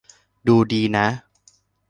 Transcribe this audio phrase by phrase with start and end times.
[0.47, 1.07] ดูดีนะ